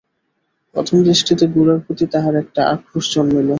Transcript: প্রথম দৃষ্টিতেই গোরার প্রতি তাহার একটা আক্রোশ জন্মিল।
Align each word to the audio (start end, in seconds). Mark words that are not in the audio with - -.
প্রথম 0.75 0.97
দৃষ্টিতেই 1.07 1.49
গোরার 1.53 1.79
প্রতি 1.85 2.05
তাহার 2.13 2.35
একটা 2.43 2.61
আক্রোশ 2.73 3.05
জন্মিল। 3.13 3.47